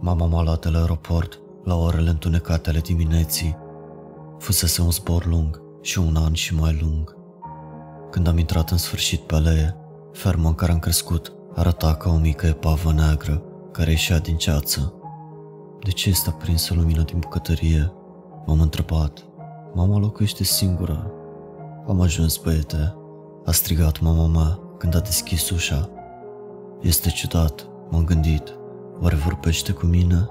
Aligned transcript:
Mama 0.00 0.26
m-a 0.26 0.42
luat 0.42 0.70
la 0.72 0.78
aeroport 0.78 1.40
la 1.64 1.76
orele 1.76 2.10
întunecate 2.10 2.68
ale 2.68 2.78
dimineții. 2.78 3.56
Fusese 4.38 4.82
un 4.82 4.90
zbor 4.90 5.26
lung 5.26 5.62
și 5.80 5.98
un 5.98 6.16
an 6.16 6.32
și 6.32 6.54
mai 6.54 6.78
lung. 6.82 7.16
Când 8.10 8.26
am 8.26 8.38
intrat 8.38 8.70
în 8.70 8.76
sfârșit 8.76 9.20
pe 9.20 9.34
alee, 9.34 9.76
ferma 10.12 10.48
în 10.48 10.54
care 10.54 10.72
am 10.72 10.78
crescut 10.78 11.32
arăta 11.54 11.94
ca 11.94 12.10
o 12.10 12.16
mică 12.16 12.46
epavă 12.46 12.92
neagră 12.92 13.42
care 13.72 13.90
ieșea 13.90 14.18
din 14.18 14.36
ceață. 14.36 14.92
De 15.84 15.90
ce 15.90 16.08
este 16.08 16.28
aprinsă 16.28 16.74
lumina 16.74 17.02
din 17.02 17.18
bucătărie? 17.18 17.92
M-am 18.46 18.60
întrebat. 18.60 19.24
Mama 19.74 19.98
locuiește 19.98 20.44
singură. 20.44 21.10
Am 21.88 22.00
ajuns, 22.00 22.36
băiete. 22.36 22.94
A 23.44 23.52
strigat 23.52 24.00
mama 24.00 24.26
mea 24.26 24.58
când 24.78 24.96
a 24.96 25.00
deschis 25.00 25.50
ușa. 25.50 25.90
Este 26.80 27.08
ciudat, 27.08 27.66
m-am 27.90 28.04
gândit. 28.04 28.57
Oare 29.00 29.16
vorbește 29.16 29.72
cu 29.72 29.86
mine? 29.86 30.28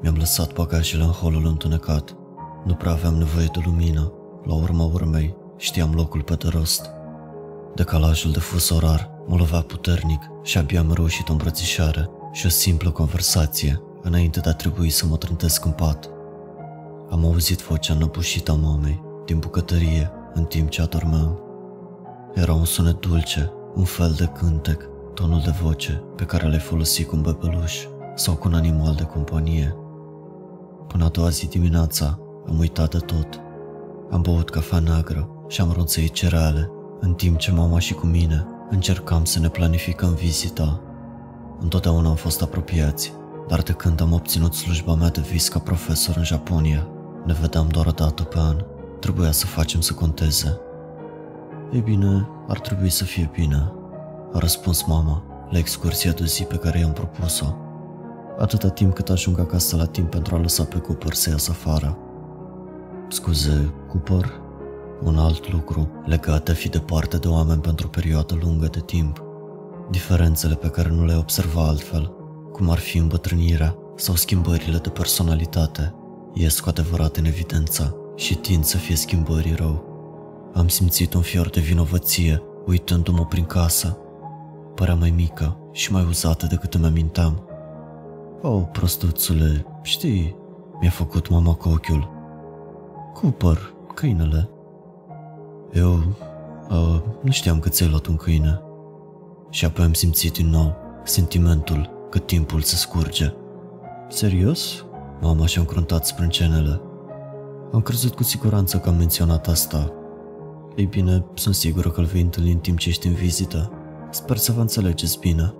Mi-am 0.00 0.14
lăsat 0.14 0.52
bagajele 0.52 1.02
în 1.02 1.10
holul 1.10 1.46
întunecat. 1.46 2.16
Nu 2.64 2.74
prea 2.74 2.92
aveam 2.92 3.14
nevoie 3.14 3.48
de 3.52 3.60
lumină. 3.64 4.12
La 4.44 4.54
urma 4.54 4.84
urmei, 4.84 5.36
știam 5.56 5.94
locul 5.94 6.22
pe 6.22 6.34
de 6.34 6.48
rost. 6.48 6.90
Decalajul 7.74 8.30
de 8.30 8.38
fus 8.38 8.70
orar 8.70 9.10
mă 9.26 9.36
lovea 9.36 9.60
puternic 9.60 10.20
și 10.42 10.58
abia 10.58 10.80
am 10.80 10.92
reușit 10.92 11.28
o 11.28 11.32
îmbrățișare 11.32 12.10
și 12.32 12.46
o 12.46 12.48
simplă 12.48 12.90
conversație 12.90 13.82
înainte 14.02 14.40
de 14.40 14.48
a 14.48 14.54
trebui 14.54 14.90
să 14.90 15.06
mă 15.06 15.16
trântesc 15.16 15.64
în 15.64 15.70
pat. 15.70 16.10
Am 17.10 17.24
auzit 17.24 17.60
vocea 17.60 17.94
năbușită 17.94 18.52
a 18.52 18.54
mamei 18.54 19.02
din 19.24 19.38
bucătărie 19.38 20.10
în 20.34 20.44
timp 20.44 20.68
ce 20.68 20.82
adormeam. 20.82 21.40
Era 22.34 22.52
un 22.52 22.64
sunet 22.64 23.00
dulce, 23.00 23.52
un 23.74 23.84
fel 23.84 24.14
de 24.16 24.24
cântec, 24.24 24.88
tonul 25.18 25.40
de 25.44 25.54
voce 25.62 26.02
pe 26.16 26.24
care 26.24 26.48
l-ai 26.48 26.58
folosit 26.58 27.06
cu 27.06 27.16
un 27.16 27.22
bebeluș 27.22 27.86
sau 28.14 28.34
cu 28.34 28.48
un 28.48 28.54
animal 28.54 28.94
de 28.94 29.02
companie. 29.02 29.76
Până 30.86 31.04
a 31.04 31.08
doua 31.08 31.28
zi 31.28 31.48
dimineața 31.48 32.18
am 32.48 32.58
uitat 32.58 32.90
de 32.90 32.98
tot. 32.98 33.40
Am 34.10 34.22
băut 34.22 34.50
cafea 34.50 34.78
neagră 34.78 35.28
și 35.48 35.60
am 35.60 35.72
ronțăit 35.72 36.12
cereale, 36.12 36.70
în 37.00 37.14
timp 37.14 37.38
ce 37.38 37.52
mama 37.52 37.78
și 37.78 37.94
cu 37.94 38.06
mine 38.06 38.46
încercam 38.70 39.24
să 39.24 39.38
ne 39.38 39.48
planificăm 39.48 40.14
vizita. 40.14 40.80
Întotdeauna 41.60 42.08
am 42.08 42.14
fost 42.14 42.42
apropiați, 42.42 43.12
dar 43.48 43.62
de 43.62 43.72
când 43.72 44.00
am 44.00 44.12
obținut 44.12 44.54
slujba 44.54 44.94
mea 44.94 45.10
de 45.10 45.20
vis 45.20 45.48
ca 45.48 45.58
profesor 45.58 46.16
în 46.16 46.24
Japonia, 46.24 46.88
ne 47.24 47.36
vedeam 47.40 47.68
doar 47.68 47.86
o 47.86 47.90
dată 47.90 48.22
pe 48.22 48.38
an. 48.38 48.56
Trebuia 49.00 49.30
să 49.30 49.46
facem 49.46 49.80
să 49.80 49.92
conteze. 49.92 50.58
Ei 51.72 51.80
bine, 51.80 52.28
ar 52.48 52.60
trebui 52.60 52.90
să 52.90 53.04
fie 53.04 53.30
bine, 53.32 53.72
a 54.32 54.38
răspuns 54.38 54.82
mama 54.82 55.22
la 55.50 55.58
excursia 55.58 56.12
de 56.12 56.24
zi 56.24 56.42
pe 56.42 56.56
care 56.56 56.78
i-am 56.78 56.92
propus-o. 56.92 57.54
Atâta 58.38 58.68
timp 58.68 58.94
cât 58.94 59.08
ajung 59.08 59.38
acasă 59.38 59.76
la 59.76 59.86
timp 59.86 60.10
pentru 60.10 60.34
a 60.34 60.38
lăsa 60.38 60.64
pe 60.64 60.78
Cooper 60.78 61.12
să 61.12 61.30
iasă 61.30 61.50
afară. 61.50 61.98
Scuze, 63.08 63.74
Cooper? 63.88 64.32
Un 65.02 65.18
alt 65.18 65.52
lucru 65.52 65.88
legat 66.04 66.44
de 66.44 66.50
a 66.50 66.54
fi 66.54 66.68
departe 66.68 67.16
de 67.16 67.28
oameni 67.28 67.60
pentru 67.60 67.86
o 67.86 67.90
perioadă 67.90 68.38
lungă 68.42 68.66
de 68.66 68.80
timp. 68.80 69.22
Diferențele 69.90 70.54
pe 70.54 70.68
care 70.68 70.88
nu 70.88 71.04
le 71.04 71.16
observa 71.16 71.66
altfel, 71.66 72.12
cum 72.52 72.70
ar 72.70 72.78
fi 72.78 72.98
îmbătrânirea 72.98 73.76
sau 73.96 74.14
schimbările 74.14 74.78
de 74.78 74.88
personalitate, 74.88 75.94
ies 76.34 76.60
cu 76.60 76.68
adevărat 76.68 77.16
în 77.16 77.24
evidență 77.24 77.96
și 78.16 78.34
tind 78.34 78.64
să 78.64 78.76
fie 78.76 78.96
schimbării 78.96 79.54
rău. 79.54 79.84
Am 80.54 80.68
simțit 80.68 81.14
un 81.14 81.20
fior 81.20 81.50
de 81.50 81.60
vinovăție 81.60 82.42
uitându-mă 82.66 83.26
prin 83.26 83.44
casă. 83.44 83.98
Părea 84.78 84.94
mai 84.94 85.10
mică 85.10 85.56
și 85.72 85.92
mai 85.92 86.04
uzată 86.08 86.46
decât 86.46 86.74
îmi 86.74 86.86
aminteam. 86.86 87.42
O, 88.42 88.48
oh, 88.48 88.62
prostuțule, 88.72 89.66
știi, 89.82 90.36
mi-a 90.80 90.90
făcut 90.90 91.28
mama 91.28 91.54
cu 91.54 91.68
ochiul. 91.68 92.10
Cooper, 93.14 93.58
câinele. 93.94 94.48
Eu 95.72 95.92
uh, 96.70 97.00
nu 97.22 97.30
știam 97.30 97.58
că 97.58 97.68
ți-ai 97.68 97.88
luat 97.88 98.06
un 98.06 98.16
câine. 98.16 98.60
Și 99.50 99.64
apoi 99.64 99.84
am 99.84 99.92
simțit 99.92 100.32
din 100.32 100.48
nou 100.48 100.76
sentimentul 101.04 102.06
că 102.10 102.18
timpul 102.18 102.60
se 102.60 102.76
scurge. 102.76 103.32
Serios? 104.08 104.84
Mama 105.20 105.46
și-a 105.46 105.60
încruntat 105.60 106.06
sprâncenele. 106.06 106.80
Am 107.72 107.80
crezut 107.80 108.14
cu 108.14 108.22
siguranță 108.22 108.78
că 108.78 108.88
am 108.88 108.96
menționat 108.96 109.48
asta. 109.48 109.92
Ei 110.76 110.86
bine, 110.86 111.24
sunt 111.34 111.54
sigură 111.54 111.90
că 111.90 112.00
îl 112.00 112.06
vei 112.06 112.20
întâlni 112.20 112.52
în 112.52 112.58
timp 112.58 112.78
ce 112.78 112.88
ești 112.88 113.06
în 113.06 113.14
vizită. 113.14 113.72
Sper 114.10 114.36
să 114.36 114.52
vă 114.52 114.60
înțelegeți 114.60 115.18
bine. 115.18 115.54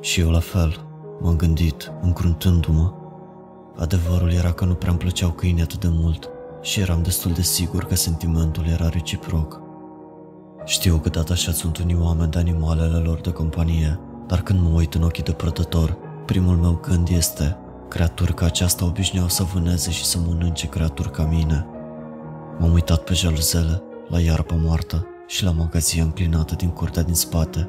Și 0.00 0.20
eu 0.20 0.30
la 0.30 0.38
fel, 0.38 0.86
m-am 1.20 1.36
gândit, 1.36 1.92
încruntându-mă. 2.00 2.92
Adevărul 3.76 4.32
era 4.32 4.52
că 4.52 4.64
nu 4.64 4.74
prea 4.74 4.90
îmi 4.90 4.98
plăceau 4.98 5.30
câinii 5.30 5.62
atât 5.62 5.80
de 5.80 5.88
mult 5.90 6.30
și 6.62 6.80
eram 6.80 7.02
destul 7.02 7.32
de 7.32 7.42
sigur 7.42 7.84
că 7.84 7.94
sentimentul 7.94 8.66
era 8.66 8.88
reciproc. 8.88 9.60
Știu 10.64 10.96
că 10.96 11.08
dat 11.08 11.30
așa 11.30 11.52
sunt 11.52 11.78
unii 11.78 11.98
oameni 12.00 12.30
de 12.30 12.38
animalele 12.38 12.96
lor 12.96 13.20
de 13.20 13.30
companie, 13.30 14.00
dar 14.26 14.42
când 14.42 14.60
mă 14.60 14.68
uit 14.68 14.94
în 14.94 15.02
ochii 15.02 15.22
de 15.22 15.32
prădător, 15.32 15.96
primul 16.26 16.56
meu 16.56 16.78
gând 16.82 17.08
este 17.08 17.56
Creaturi 17.90 18.34
ca 18.34 18.44
aceasta 18.44 18.84
obișnuiau 18.84 19.28
să 19.28 19.42
vâneze 19.42 19.90
și 19.90 20.04
să 20.04 20.18
mănânce 20.26 20.66
creaturi 20.66 21.10
ca 21.10 21.24
mine. 21.24 21.66
M-am 22.58 22.72
uitat 22.72 23.04
pe 23.04 23.14
jaluzele, 23.14 23.82
la 24.08 24.20
iarbă 24.20 24.54
moartă 24.62 25.06
și 25.26 25.44
la 25.44 25.50
magazia 25.50 26.02
înclinată 26.02 26.54
din 26.54 26.68
curtea 26.68 27.02
din 27.02 27.14
spate. 27.14 27.68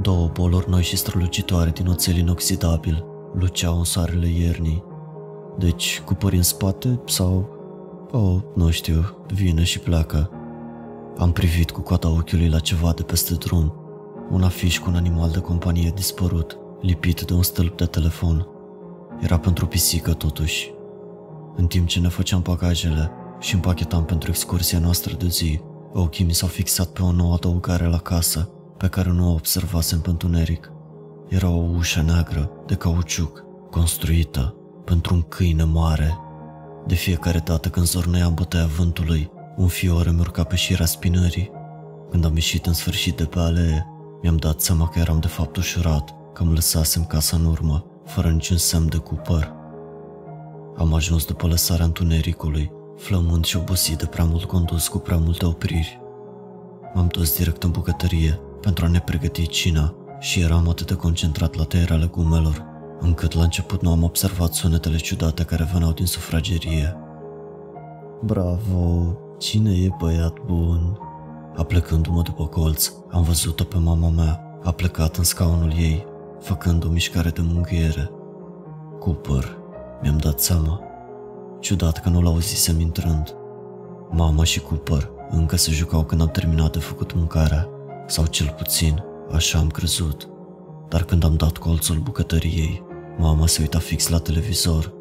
Două 0.00 0.30
boluri 0.32 0.70
noi 0.70 0.82
și 0.82 0.96
strălucitoare 0.96 1.70
din 1.70 1.86
oțel 1.86 2.16
inoxidabil 2.16 3.04
luceau 3.34 3.78
în 3.78 3.84
soarele 3.84 4.26
iernii. 4.26 4.84
Deci, 5.58 6.02
cu 6.04 6.14
pări 6.14 6.36
în 6.36 6.42
spate 6.42 7.00
sau... 7.06 7.48
Oh, 8.10 8.36
nu 8.54 8.70
știu, 8.70 9.04
vine 9.34 9.62
și 9.62 9.78
pleacă. 9.78 10.30
Am 11.18 11.32
privit 11.32 11.70
cu 11.70 11.80
coata 11.80 12.08
ochiului 12.08 12.48
la 12.48 12.58
ceva 12.58 12.92
de 12.92 13.02
peste 13.02 13.34
drum. 13.34 13.74
Un 14.30 14.42
afiș 14.42 14.78
cu 14.78 14.90
un 14.90 14.96
animal 14.96 15.30
de 15.30 15.38
companie 15.38 15.92
dispărut, 15.94 16.58
lipit 16.80 17.20
de 17.22 17.34
un 17.34 17.42
stâlp 17.42 17.76
de 17.76 17.84
telefon. 17.84 18.46
Era 19.20 19.38
pentru 19.38 19.66
pisică 19.66 20.12
totuși. 20.12 20.72
În 21.56 21.66
timp 21.66 21.86
ce 21.86 22.00
ne 22.00 22.08
făceam 22.08 22.40
bagajele 22.40 23.10
și 23.40 23.54
împachetam 23.54 24.04
pentru 24.04 24.30
excursia 24.30 24.78
noastră 24.78 25.14
de 25.14 25.26
zi, 25.26 25.60
ochii 25.92 26.24
mi 26.24 26.34
s-au 26.34 26.48
fixat 26.48 26.86
pe 26.86 27.02
o 27.02 27.12
nouă 27.12 27.34
adăugare 27.34 27.86
la 27.86 27.98
casă, 27.98 28.48
pe 28.76 28.88
care 28.88 29.10
nu 29.10 29.28
o 29.28 29.32
observasem 29.32 30.00
pe 30.00 30.10
întuneric. 30.10 30.72
Era 31.28 31.48
o 31.48 31.62
ușă 31.76 32.02
neagră, 32.02 32.50
de 32.66 32.74
cauciuc, 32.74 33.44
construită 33.70 34.54
pentru 34.84 35.14
un 35.14 35.22
câine 35.22 35.64
mare. 35.64 36.18
De 36.86 36.94
fiecare 36.94 37.38
dată 37.38 37.68
când 37.68 37.86
zorneam 37.86 38.34
bătaia 38.34 38.66
vântului, 38.66 39.30
un 39.56 39.66
fior 39.66 40.06
îmi 40.06 40.20
urca 40.20 40.44
pe 40.44 40.56
șira 40.56 40.84
spinării. 40.84 41.50
Când 42.10 42.24
am 42.24 42.34
ieșit 42.34 42.66
în 42.66 42.72
sfârșit 42.72 43.16
de 43.16 43.24
pe 43.24 43.38
alee, 43.38 43.86
mi-am 44.22 44.36
dat 44.36 44.60
seama 44.60 44.88
că 44.88 44.98
eram 44.98 45.20
de 45.20 45.26
fapt 45.26 45.56
ușurat, 45.56 46.14
că 46.32 46.42
îmi 46.42 46.54
lăsasem 46.54 47.04
casa 47.04 47.36
în 47.36 47.44
urmă 47.44 47.84
fără 48.04 48.28
niciun 48.28 48.56
semn 48.56 48.88
de 48.88 48.96
cupăr. 48.96 49.52
Am 50.76 50.94
ajuns 50.94 51.24
după 51.24 51.46
lăsarea 51.46 51.84
întunericului, 51.84 52.72
flămând 52.96 53.44
și 53.44 53.56
obosit 53.56 53.98
de 53.98 54.06
prea 54.06 54.24
mult 54.24 54.44
condus 54.44 54.88
cu 54.88 54.98
prea 54.98 55.16
multe 55.16 55.46
opriri. 55.46 56.00
M-am 56.94 57.06
dus 57.06 57.36
direct 57.36 57.62
în 57.62 57.70
bucătărie 57.70 58.40
pentru 58.64 58.84
a 58.84 58.88
ne 58.88 59.00
pregăti 59.00 59.46
cina 59.46 59.94
și 60.20 60.40
eram 60.40 60.68
atât 60.68 60.86
de 60.86 60.94
concentrat 60.94 61.54
la 61.54 61.64
tăierea 61.64 61.96
legumelor, 61.96 62.64
încât 63.00 63.34
la 63.34 63.42
început 63.42 63.82
nu 63.82 63.90
am 63.90 64.02
observat 64.02 64.52
sunetele 64.52 64.96
ciudate 64.96 65.44
care 65.44 65.68
veneau 65.72 65.92
din 65.92 66.06
sufragerie. 66.06 66.96
Bravo, 68.22 69.16
cine 69.38 69.70
e 69.70 69.88
băiat 69.98 70.38
bun? 70.46 70.98
Aplecându-mă 71.56 72.22
după 72.22 72.46
colț, 72.46 72.92
am 73.10 73.22
văzut-o 73.22 73.64
pe 73.64 73.76
mama 73.76 74.08
mea, 74.08 74.58
a 74.62 74.70
plecat 74.70 75.16
în 75.16 75.24
scaunul 75.24 75.72
ei 75.76 76.06
făcând 76.40 76.84
o 76.84 76.88
mișcare 76.88 77.28
de 77.30 77.40
mângâiere. 77.42 78.10
Cooper, 78.98 79.56
mi-am 80.02 80.16
dat 80.16 80.40
seama. 80.40 80.80
Ciudat 81.60 82.02
că 82.02 82.08
nu-l 82.08 82.26
auzisem 82.26 82.80
intrând. 82.80 83.34
Mama 84.10 84.44
și 84.44 84.60
Cooper 84.60 85.10
încă 85.30 85.56
se 85.56 85.70
jucau 85.70 86.04
când 86.04 86.20
am 86.20 86.28
terminat 86.28 86.72
de 86.72 86.78
făcut 86.78 87.14
mâncarea, 87.14 87.68
sau 88.06 88.26
cel 88.26 88.54
puțin, 88.56 89.02
așa 89.32 89.58
am 89.58 89.68
crezut. 89.68 90.28
Dar 90.88 91.02
când 91.02 91.24
am 91.24 91.34
dat 91.34 91.56
colțul 91.56 91.96
bucătăriei, 91.96 92.82
mama 93.18 93.46
se 93.46 93.60
uita 93.60 93.78
fix 93.78 94.08
la 94.08 94.18
televizor. 94.18 94.92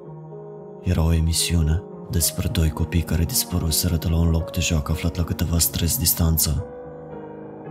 Era 0.83 1.03
o 1.03 1.13
emisiune 1.13 1.83
despre 2.09 2.47
doi 2.47 2.69
copii 2.69 3.01
care 3.01 3.23
dispăruseră 3.23 3.95
de 3.95 4.07
la 4.07 4.17
un 4.17 4.29
loc 4.29 4.51
de 4.51 4.59
joacă 4.59 4.91
aflat 4.91 5.17
la 5.17 5.23
câteva 5.23 5.59
străzi 5.59 5.99
distanță. 5.99 6.65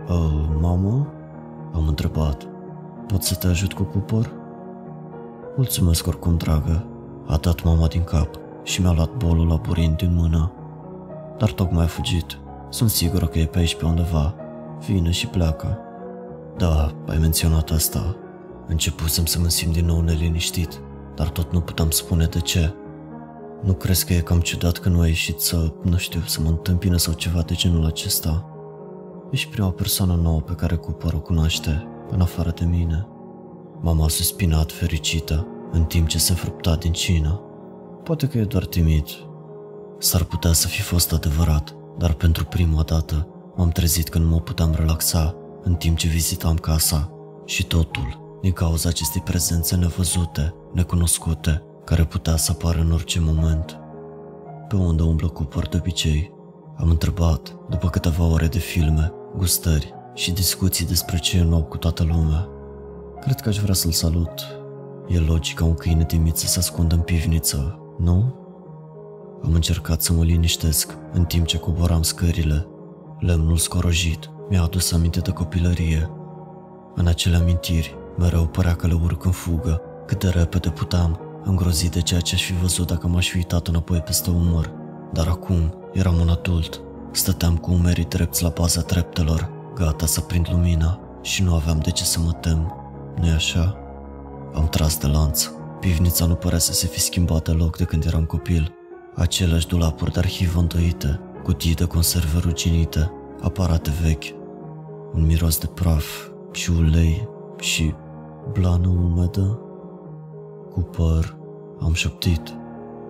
Oh, 0.07 0.45
mamă? 0.59 1.13
Am 1.73 1.87
întrebat. 1.87 2.47
Pot 3.07 3.23
să 3.23 3.35
te 3.35 3.47
ajut 3.47 3.73
cu 3.73 3.83
cupor? 3.83 4.31
Mulțumesc 5.55 6.07
oricum, 6.07 6.37
dragă. 6.37 6.85
A 7.27 7.37
dat 7.37 7.63
mama 7.63 7.87
din 7.87 8.03
cap 8.03 8.39
și 8.63 8.81
mi-a 8.81 8.91
luat 8.91 9.17
bolul 9.17 9.47
laburind 9.47 9.97
din 9.97 10.13
mână. 10.15 10.51
Dar 11.37 11.51
tocmai 11.51 11.83
a 11.83 11.87
fugit. 11.87 12.37
Sunt 12.69 12.89
sigură 12.89 13.25
că 13.25 13.39
e 13.39 13.45
pe 13.45 13.59
aici 13.59 13.75
pe 13.75 13.85
undeva. 13.85 14.35
Vine 14.87 15.11
și 15.11 15.27
pleacă. 15.27 15.77
Da, 16.57 16.91
ai 17.07 17.17
menționat 17.17 17.69
asta. 17.69 18.15
Începusem 18.67 19.25
să 19.25 19.39
mă 19.39 19.47
simt 19.47 19.73
din 19.73 19.85
nou 19.85 20.01
neliniștit. 20.01 20.81
dar 21.15 21.29
tot 21.29 21.51
nu 21.51 21.61
puteam 21.61 21.89
spune 21.89 22.25
de 22.25 22.39
ce. 22.39 22.73
Nu 23.61 23.73
crezi 23.73 24.05
că 24.05 24.13
e 24.13 24.19
cam 24.19 24.39
ciudat 24.39 24.77
că 24.77 24.89
nu 24.89 24.99
a 24.99 25.07
ieșit 25.07 25.39
să, 25.39 25.73
nu 25.83 25.97
știu, 25.97 26.21
să 26.25 26.41
mă 26.41 26.49
întâmpine 26.49 26.97
sau 26.97 27.13
ceva 27.13 27.41
de 27.41 27.53
genul 27.53 27.85
acesta? 27.85 28.45
Ești 29.31 29.49
prima 29.49 29.69
persoană 29.69 30.19
nouă 30.21 30.41
pe 30.41 30.53
care 30.53 30.75
Cooper 30.75 31.13
o 31.13 31.19
cunoaște, 31.19 31.87
în 32.09 32.21
afară 32.21 32.51
de 32.55 32.65
mine. 32.65 33.07
Mama 33.81 34.05
a 34.05 34.07
suspinat 34.07 34.71
fericită, 34.71 35.47
în 35.71 35.83
timp 35.83 36.07
ce 36.07 36.17
se 36.17 36.31
înfrupta 36.31 36.75
din 36.75 36.91
cină. 36.91 37.41
Poate 38.03 38.27
că 38.27 38.37
e 38.37 38.43
doar 38.43 38.65
timid. 38.65 39.05
S-ar 39.97 40.23
putea 40.23 40.53
să 40.53 40.67
fi 40.67 40.81
fost 40.81 41.13
adevărat, 41.13 41.75
dar 41.97 42.13
pentru 42.13 42.45
prima 42.45 42.81
dată 42.81 43.27
m-am 43.55 43.69
trezit 43.69 44.09
că 44.09 44.17
nu 44.17 44.27
mă 44.27 44.39
puteam 44.39 44.73
relaxa 44.75 45.35
în 45.63 45.75
timp 45.75 45.97
ce 45.97 46.07
vizitam 46.07 46.55
casa 46.55 47.11
și 47.45 47.67
totul 47.67 48.37
din 48.41 48.51
cauza 48.51 48.89
acestei 48.89 49.21
prezențe 49.21 49.75
nevăzute, 49.75 50.53
necunoscute, 50.73 51.63
care 51.85 52.03
putea 52.03 52.35
să 52.35 52.51
apară 52.51 52.79
în 52.79 52.91
orice 52.91 53.19
moment. 53.19 53.79
Pe 54.67 54.75
unde 54.75 55.03
umblă 55.03 55.27
Cooper 55.27 55.67
de 55.67 55.77
obicei? 55.77 56.33
Am 56.77 56.89
întrebat, 56.89 57.55
după 57.69 57.89
câteva 57.89 58.25
ore 58.25 58.47
de 58.47 58.57
filme, 58.57 59.13
gustări 59.37 59.93
și 60.13 60.31
discuții 60.31 60.85
despre 60.85 61.17
ce 61.17 61.37
e 61.37 61.43
nou 61.43 61.63
cu 61.63 61.77
toată 61.77 62.03
lumea. 62.03 62.47
Cred 63.19 63.39
că 63.39 63.49
aș 63.49 63.57
vrea 63.57 63.73
să-l 63.73 63.91
salut. 63.91 64.47
E 65.07 65.19
logic 65.19 65.57
ca 65.57 65.65
un 65.65 65.73
câine 65.73 66.05
timid 66.05 66.35
să 66.35 66.47
se 66.47 66.59
ascundă 66.59 66.95
în 66.95 67.01
pivniță, 67.01 67.79
nu? 67.97 68.35
Am 69.43 69.53
încercat 69.53 70.01
să 70.01 70.13
mă 70.13 70.23
liniștesc 70.23 70.97
în 71.11 71.25
timp 71.25 71.45
ce 71.45 71.57
coboram 71.57 72.01
scările. 72.01 72.67
Lemnul 73.25 73.57
scorojit 73.57 74.29
mi-a 74.49 74.61
adus 74.61 74.91
aminte 74.91 75.19
de 75.19 75.31
copilărie. 75.31 76.09
În 76.95 77.07
acele 77.07 77.35
amintiri, 77.35 77.95
mereu 78.17 78.47
părea 78.47 78.75
că 78.75 78.87
le 78.87 78.93
urc 79.03 79.25
în 79.25 79.31
fugă, 79.31 79.81
cât 80.05 80.19
de 80.19 80.29
repede 80.29 80.69
puteam, 80.69 81.19
îngrozit 81.43 81.91
de 81.91 82.01
ceea 82.01 82.19
ce 82.19 82.35
aș 82.35 82.43
fi 82.43 82.53
văzut 82.53 82.87
dacă 82.87 83.07
m-aș 83.07 83.29
fi 83.29 83.35
uitat 83.35 83.67
înapoi 83.67 83.99
peste 83.99 84.29
umăr. 84.29 84.71
Dar 85.13 85.27
acum 85.27 85.73
eram 85.93 86.19
un 86.19 86.29
adult. 86.29 86.81
Stăteam 87.11 87.57
cu 87.57 87.71
umerii 87.71 88.05
drepți 88.05 88.43
la 88.43 88.49
baza 88.49 88.81
treptelor, 88.81 89.49
gata 89.75 90.05
să 90.05 90.21
prind 90.21 90.47
lumina 90.51 90.99
și 91.21 91.43
nu 91.43 91.55
aveam 91.55 91.79
de 91.79 91.91
ce 91.91 92.03
să 92.03 92.19
mă 92.19 92.31
tem. 92.31 92.73
nu 93.21 93.33
așa? 93.35 93.77
Am 94.53 94.67
tras 94.67 94.97
de 94.97 95.07
lanț. 95.07 95.49
Pivnița 95.79 96.25
nu 96.25 96.35
părea 96.35 96.59
să 96.59 96.73
se 96.73 96.87
fi 96.87 96.99
schimbat 96.99 97.43
deloc 97.43 97.77
de 97.77 97.83
când 97.83 98.05
eram 98.05 98.25
copil. 98.25 98.73
Aceleași 99.15 99.67
dulapuri 99.67 100.11
de 100.11 100.19
arhivă 100.19 100.59
îndoite, 100.59 101.19
cutii 101.43 101.73
de 101.73 101.85
conserve 101.85 102.39
ruginite, 102.39 103.11
aparate 103.41 103.91
vechi, 104.01 104.23
un 105.13 105.25
miros 105.25 105.59
de 105.59 105.65
praf 105.65 106.05
și 106.51 106.71
ulei 106.71 107.27
și 107.59 107.93
blană 108.51 108.87
umedă. 108.87 109.59
Cu 110.71 110.79
păr, 110.79 111.37
am 111.79 111.93
șoptit, 111.93 112.53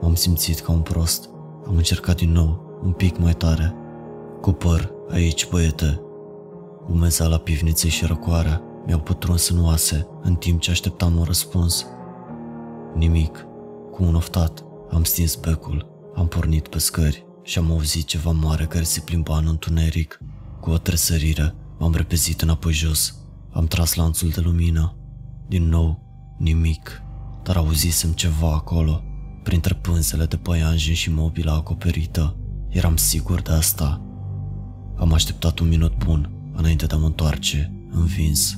m-am 0.01 0.15
simțit 0.15 0.59
ca 0.59 0.71
un 0.71 0.81
prost. 0.81 1.29
Am 1.67 1.75
încercat 1.75 2.15
din 2.15 2.31
nou, 2.31 2.79
un 2.83 2.91
pic 2.91 3.17
mai 3.17 3.33
tare. 3.33 3.75
Cu 4.41 4.51
păr, 4.51 4.93
aici, 5.09 5.49
băiete. 5.49 6.01
la 7.17 7.37
pivniței 7.37 7.89
și 7.89 8.05
răcoarea 8.05 8.61
mi-au 8.85 8.99
pătruns 8.99 9.49
în 9.49 9.63
oase 9.63 10.07
în 10.21 10.35
timp 10.35 10.59
ce 10.59 10.71
așteptam 10.71 11.15
un 11.15 11.23
răspuns. 11.23 11.85
Nimic. 12.93 13.45
Cu 13.91 14.03
un 14.03 14.15
oftat, 14.15 14.63
am 14.89 15.03
stins 15.03 15.35
becul, 15.35 15.87
am 16.15 16.27
pornit 16.27 16.67
pe 16.67 16.79
scări 16.79 17.32
și 17.43 17.57
am 17.57 17.71
auzit 17.71 18.05
ceva 18.05 18.31
mare 18.31 18.65
care 18.65 18.83
se 18.83 18.99
plimba 18.99 19.37
în 19.37 19.47
întuneric. 19.47 20.19
Cu 20.59 20.69
o 20.69 20.77
tresărire, 20.77 21.55
m-am 21.79 21.93
repezit 21.93 22.41
înapoi 22.41 22.73
jos. 22.73 23.17
Am 23.51 23.65
tras 23.65 23.93
lanțul 23.93 24.29
de 24.29 24.41
lumină. 24.41 24.95
Din 25.47 25.63
nou, 25.67 26.01
nimic. 26.37 27.01
Dar 27.43 27.55
auzisem 27.55 28.11
ceva 28.11 28.53
acolo, 28.53 29.03
printre 29.43 29.73
pânzele 29.73 30.25
de 30.25 30.37
păianjen 30.37 30.93
și 30.93 31.11
mobila 31.11 31.53
acoperită. 31.53 32.37
Eram 32.69 32.95
sigur 32.95 33.41
de 33.41 33.51
asta. 33.51 34.01
Am 34.97 35.13
așteptat 35.13 35.59
un 35.59 35.67
minut 35.67 35.97
bun 35.97 36.31
înainte 36.53 36.85
de 36.85 36.95
a 36.95 36.97
mă 36.97 37.05
întoarce, 37.05 37.87
învins. 37.91 38.57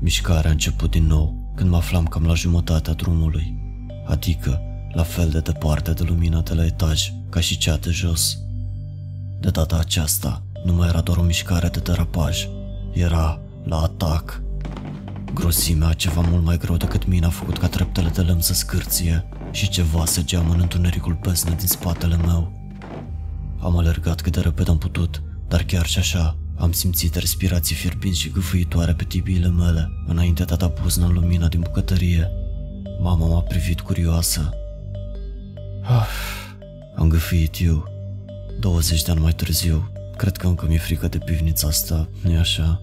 Mișcarea 0.00 0.50
a 0.50 0.52
început 0.52 0.90
din 0.90 1.06
nou 1.06 1.52
când 1.54 1.70
mă 1.70 1.76
aflam 1.76 2.04
cam 2.04 2.24
la 2.24 2.34
jumătatea 2.34 2.92
drumului, 2.92 3.54
adică 4.06 4.60
la 4.92 5.02
fel 5.02 5.28
de 5.28 5.40
departe 5.40 5.92
de 5.92 6.02
lumina 6.02 6.40
de 6.40 6.54
la 6.54 6.64
etaj 6.64 7.12
ca 7.28 7.40
și 7.40 7.58
cea 7.58 7.76
de 7.76 7.90
jos. 7.90 8.38
De 9.40 9.50
data 9.50 9.76
aceasta, 9.76 10.42
nu 10.64 10.72
mai 10.72 10.88
era 10.88 11.00
doar 11.00 11.18
o 11.18 11.22
mișcare 11.22 11.68
de 11.68 11.78
derapaj, 11.78 12.48
era 12.92 13.40
la 13.64 13.76
atac. 13.76 14.42
Grozimea, 15.34 15.92
ceva 15.92 16.20
mult 16.20 16.44
mai 16.44 16.58
greu 16.58 16.76
decât 16.76 17.06
mine, 17.06 17.26
a 17.26 17.30
făcut 17.30 17.58
ca 17.58 17.68
treptele 17.68 18.08
de 18.08 18.20
lemn 18.20 18.40
să 18.40 18.54
scârție 18.54 19.28
și 19.50 19.68
ceva 19.68 20.04
să 20.04 20.22
geamă 20.22 20.52
în 20.52 20.60
întunericul 20.60 21.14
pesne 21.14 21.54
din 21.58 21.66
spatele 21.66 22.16
meu. 22.16 22.52
Am 23.60 23.78
alergat 23.78 24.20
cât 24.20 24.32
de 24.32 24.40
repede 24.40 24.70
am 24.70 24.78
putut, 24.78 25.22
dar 25.48 25.62
chiar 25.62 25.86
și 25.86 25.98
așa 25.98 26.36
am 26.56 26.72
simțit 26.72 27.14
respirații 27.14 27.76
fierbinți 27.76 28.20
și 28.20 28.30
gâfâitoare 28.30 28.92
pe 28.92 29.04
tibiile 29.04 29.48
mele, 29.48 29.90
înainte 30.06 30.44
de 30.44 30.52
a 30.52 30.56
da 30.56 30.68
puzna 30.68 31.06
în 31.06 31.12
lumina 31.12 31.48
din 31.48 31.60
bucătărie. 31.60 32.30
Mama 33.00 33.26
m-a 33.26 33.40
privit 33.40 33.80
curioasă. 33.80 34.50
Ah, 35.82 36.06
am 36.96 37.08
gâfâit 37.08 37.56
eu. 37.60 37.88
20 38.60 39.02
de 39.02 39.10
ani 39.10 39.20
mai 39.20 39.32
târziu, 39.32 39.92
cred 40.16 40.36
că 40.36 40.46
încă 40.46 40.66
mi-e 40.68 40.78
frică 40.78 41.08
de 41.08 41.18
pivnița 41.18 41.66
asta, 41.66 42.08
nu-i 42.22 42.36
așa? 42.36 42.80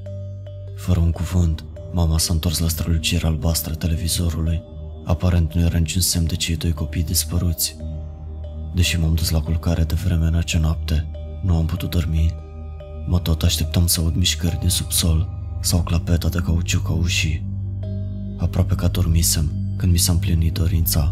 Fără 0.75 0.99
un 0.99 1.11
cuvânt, 1.11 1.65
mama 1.91 2.17
s-a 2.17 2.33
întors 2.33 2.59
la 2.59 2.67
strălucirea 2.67 3.29
albastră 3.29 3.73
televizorului. 3.73 4.61
Aparent 5.05 5.53
nu 5.53 5.61
era 5.61 5.77
niciun 5.77 6.01
semn 6.01 6.25
de 6.27 6.35
cei 6.35 6.55
doi 6.55 6.71
copii 6.73 7.03
dispăruți. 7.03 7.75
Deși 8.75 8.99
m-am 8.99 9.15
dus 9.15 9.29
la 9.29 9.41
culcare 9.41 9.83
de 9.83 9.95
vreme 10.03 10.25
în 10.25 10.35
acea 10.35 10.59
noapte, 10.59 11.11
nu 11.43 11.55
am 11.55 11.65
putut 11.65 11.89
dormi. 11.89 12.35
Mă 13.07 13.19
tot 13.19 13.43
așteptam 13.43 13.87
să 13.87 13.99
aud 13.99 14.15
mișcări 14.15 14.59
din 14.59 14.69
subsol 14.69 15.29
sau 15.61 15.83
clapeta 15.83 16.29
de 16.29 16.39
cauciuc 16.45 16.89
a 16.89 16.93
ușii. 16.93 17.45
Aproape 18.37 18.75
ca 18.75 18.87
dormisem 18.87 19.51
când 19.77 19.91
mi 19.91 19.97
s-a 19.97 20.11
împlinit 20.11 20.53
dorința. 20.53 21.11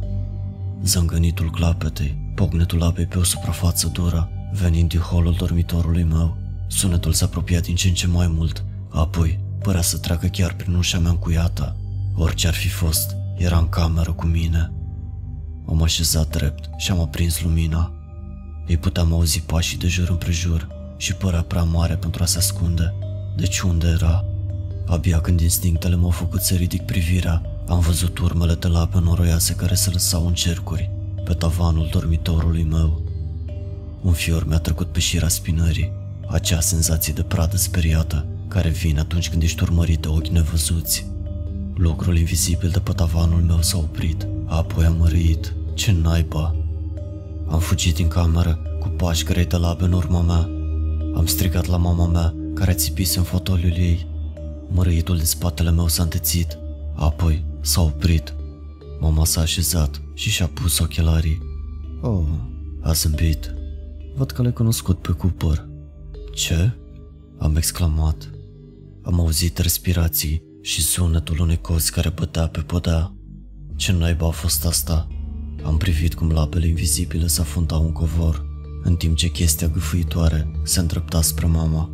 Zângănitul 0.83 1.51
clapetei, 1.51 2.31
pocnetul 2.36 2.83
apei 2.83 3.06
pe 3.06 3.18
o 3.18 3.24
suprafață 3.24 3.88
dură, 3.88 4.30
venind 4.51 4.89
din 4.89 5.00
holul 5.00 5.33
dormitorului 5.33 6.04
meu. 6.04 6.38
Sunetul 6.68 7.13
s-a 7.13 7.25
apropiat 7.25 7.63
din 7.63 7.75
ce 7.75 7.88
în 7.88 7.94
ce 7.94 8.07
mai 8.07 8.27
mult, 8.27 8.66
apoi 8.89 9.39
părea 9.62 9.81
să 9.81 9.98
treacă 9.98 10.27
chiar 10.27 10.54
prin 10.54 10.75
ușa 10.75 11.00
mea 11.00 11.10
încuiată. 11.10 11.75
Orice 12.16 12.48
ar 12.48 12.54
fi 12.54 12.68
fost, 12.68 13.16
era 13.38 13.57
în 13.57 13.69
cameră 13.69 14.12
cu 14.12 14.25
mine. 14.25 14.72
M-am 15.66 15.81
așezat 15.81 16.30
drept 16.30 16.69
și 16.78 16.92
am 16.92 17.00
aprins 17.00 17.42
lumina. 17.42 17.92
Ei 18.68 18.78
puteam 18.78 19.14
auzi 19.14 19.42
pașii 19.42 19.78
de 19.78 19.88
jur 19.88 20.09
împrejur 20.09 20.68
și 20.97 21.14
părea 21.14 21.42
prea 21.42 21.64
mare 21.64 21.95
pentru 21.95 22.23
a 22.23 22.26
se 22.26 22.38
ascunde. 22.38 22.94
Deci 23.35 23.59
unde 23.59 23.88
era? 23.88 24.26
Abia 24.88 25.21
când 25.21 25.40
instinctele 25.40 25.95
m-au 25.95 26.09
făcut 26.09 26.42
să 26.42 26.54
ridic 26.54 26.81
privirea, 26.81 27.42
am 27.68 27.80
văzut 27.80 28.18
urmele 28.18 28.54
de 28.54 28.68
lape 28.68 29.00
noroiase 29.00 29.54
care 29.54 29.74
se 29.74 29.90
lăsau 29.90 30.28
în 30.28 30.34
cercuri 30.34 30.92
pe 31.24 31.34
tavanul 31.34 31.90
dormitorului 31.92 32.64
meu. 32.64 33.02
Un 34.02 34.12
fior 34.12 34.48
mi-a 34.48 34.60
trecut 34.60 34.88
pe 34.88 35.00
șira 35.00 35.28
spinării, 35.28 35.92
acea 36.28 36.60
senzație 36.60 37.14
de 37.14 37.22
pradă 37.22 37.57
speriată 37.57 38.26
care 38.48 38.69
vine 38.69 39.00
atunci 39.00 39.30
când 39.30 39.44
ești 39.44 39.64
urmărit 39.64 40.00
de 40.00 40.07
ochi 40.07 40.28
nevăzuți. 40.28 41.06
Lucrul 41.76 42.18
invizibil 42.18 42.69
de 42.69 42.80
pe 42.80 42.92
tavanul 42.92 43.42
meu 43.42 43.62
s-a 43.62 43.78
oprit, 43.78 44.28
apoi 44.45 44.86
a 44.86 44.90
mărit. 44.90 45.54
Ce 45.74 45.92
naiba! 45.92 46.56
Am 47.48 47.60
fugit 47.60 47.95
din 47.95 48.07
cameră 48.07 48.60
cu 48.80 48.88
pași 48.88 49.24
grei 49.24 49.45
de 49.45 49.57
labe 49.57 49.84
în 49.84 49.92
urma 49.92 50.22
mea. 50.22 50.50
Am 51.16 51.26
strigat 51.26 51.66
la 51.66 51.78
mama 51.78 52.07
mea, 52.07 52.34
care 52.54 52.74
țipise 52.74 53.18
în 53.18 53.24
fotoliul 53.24 53.78
ei. 53.78 54.07
Mărâitul 54.68 55.16
din 55.16 55.26
spatele 55.26 55.72
meu 55.72 55.88
s-a 55.88 56.04
întețit, 56.04 56.57
apoi 56.94 57.44
s-a 57.66 57.81
oprit. 57.81 58.36
Mama 59.00 59.26
s-a 59.26 59.42
așezat 59.42 60.02
și 60.14 60.30
și-a 60.30 60.48
pus 60.48 60.80
ochelarii. 60.80 61.42
Oh, 62.02 62.28
a 62.81 62.92
zâmbit. 62.92 63.54
Văd 64.16 64.31
că 64.31 64.42
l-ai 64.42 64.54
cunoscut 64.54 65.02
pe 65.02 65.12
Cooper. 65.12 65.68
Ce? 66.34 66.72
Am 67.38 67.56
exclamat. 67.56 68.30
Am 69.04 69.19
auzit 69.19 69.57
respirații 69.57 70.42
și 70.62 70.81
sunetul 70.81 71.40
unei 71.40 71.62
cozi 71.62 71.92
care 71.92 72.10
bătea 72.10 72.48
pe 72.48 72.60
podea. 72.60 73.14
Ce 73.76 73.92
naiba 73.92 74.28
a 74.28 74.30
fost 74.30 74.66
asta? 74.66 75.07
Am 75.64 75.78
privit 75.78 76.14
cum 76.14 76.31
labele 76.31 76.68
invizibile 76.68 77.28
se 77.28 77.42
afundau 77.42 77.84
în 77.84 77.92
covor, 77.92 78.45
în 78.84 78.95
timp 78.95 79.16
ce 79.16 79.28
chestia 79.31 79.68
gâfâitoare 79.68 80.52
se 80.64 80.80
îndrepta 80.80 81.22
spre 81.22 81.45
mama. 81.45 81.90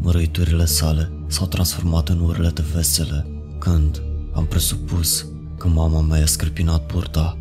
Mărăiturile 0.00 0.64
sale 0.64 1.12
s-au 1.26 1.46
transformat 1.46 2.08
în 2.08 2.20
urlete 2.20 2.62
vesele, 2.74 3.26
când 3.58 4.02
am 4.32 4.46
presupus 4.46 5.26
că 5.58 5.68
mama 5.68 6.00
mea 6.00 6.18
i-a 6.18 6.26
screpinat 6.26 6.86
purta. 6.86 7.38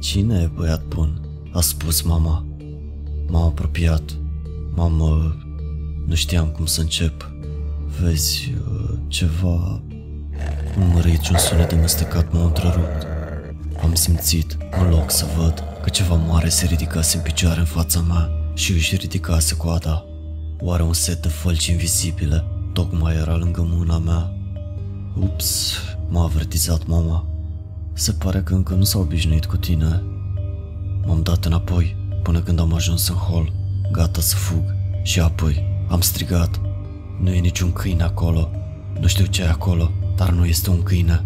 Cine 0.00 0.40
e 0.40 0.50
băiat 0.56 0.84
bun? 0.84 1.20
A 1.52 1.60
spus 1.60 2.02
mama. 2.02 2.46
M-am 3.26 3.42
apropiat. 3.42 4.02
Mamă, 4.74 5.36
nu 6.06 6.14
știam 6.14 6.46
cum 6.46 6.66
să 6.66 6.80
încep. 6.80 7.30
Vezi, 8.00 8.54
uh, 8.72 8.90
ceva... 9.08 9.82
Un 10.78 10.90
mărit 10.94 11.20
și 11.20 11.32
un 11.32 11.38
sunet 11.38 11.72
amestecat 11.72 12.32
m-au 12.32 12.46
întrerupt. 12.46 13.06
am 13.82 13.94
simțit, 13.94 14.56
în 14.80 14.88
loc 14.88 15.10
să 15.10 15.26
văd, 15.36 15.64
că 15.82 15.88
ceva 15.88 16.14
mare 16.14 16.48
se 16.48 16.66
ridicase 16.66 17.16
în 17.16 17.22
picioare 17.22 17.58
în 17.58 17.64
fața 17.64 18.00
mea 18.00 18.30
și 18.54 18.72
își 18.72 18.96
ridicase 18.96 19.56
coada. 19.56 20.04
Oare 20.60 20.82
un 20.82 20.92
set 20.92 21.22
de 21.22 21.28
fălci 21.28 21.66
invizibile 21.66 22.44
tocmai 22.72 23.16
era 23.16 23.36
lângă 23.36 23.66
mâna 23.70 23.98
mea? 23.98 24.34
Ups, 25.14 25.74
m-a 26.10 26.22
avertizat 26.22 26.86
mama. 26.86 27.26
Se 27.92 28.12
pare 28.12 28.40
că 28.40 28.54
încă 28.54 28.74
nu 28.74 28.84
s-a 28.84 28.98
obișnuit 28.98 29.44
cu 29.44 29.56
tine. 29.56 30.02
M-am 31.06 31.22
dat 31.22 31.44
înapoi 31.44 31.96
până 32.22 32.40
când 32.40 32.60
am 32.60 32.74
ajuns 32.74 33.08
în 33.08 33.14
hol, 33.14 33.52
gata 33.92 34.20
să 34.20 34.36
fug. 34.36 34.62
Și 35.02 35.20
apoi 35.20 35.64
am 35.88 36.00
strigat. 36.00 36.60
Nu 37.20 37.30
e 37.30 37.38
niciun 37.38 37.72
câine 37.72 38.02
acolo. 38.02 38.50
Nu 39.00 39.06
știu 39.06 39.26
ce 39.26 39.42
e 39.42 39.48
acolo, 39.48 39.90
dar 40.16 40.30
nu 40.30 40.44
este 40.44 40.70
un 40.70 40.82
câine. 40.82 41.24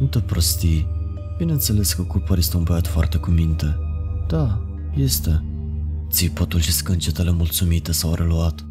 Nu 0.00 0.06
te 0.06 0.18
prostii. 0.18 0.86
Bineînțeles 1.38 1.92
că 1.92 2.02
Cooper 2.02 2.38
este 2.38 2.56
un 2.56 2.62
băiat 2.62 2.86
foarte 2.86 3.18
cu 3.18 3.30
minte. 3.30 3.76
Da, 4.28 4.60
este. 4.96 5.44
Țipătul 6.10 6.60
și 6.60 6.72
scâncetele 6.72 7.30
mulțumite 7.30 7.92
s-au 7.92 8.14
reluat. 8.14 8.64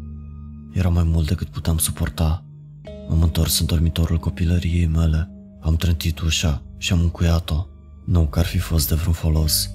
Era 0.72 0.88
mai 0.88 1.04
mult 1.04 1.26
decât 1.26 1.48
puteam 1.48 1.78
suporta. 1.78 2.47
M-am 3.08 3.22
întors 3.22 3.60
în 3.60 3.66
dormitorul 3.66 4.18
copilăriei 4.18 4.86
mele. 4.86 5.30
Am 5.60 5.76
trântit 5.76 6.20
ușa 6.20 6.62
și 6.76 6.92
am 6.92 7.00
încuiat-o. 7.00 7.66
Nu 8.04 8.26
că 8.26 8.38
ar 8.38 8.44
fi 8.44 8.58
fost 8.58 8.88
de 8.88 8.94
vreun 8.94 9.12
folos. 9.12 9.70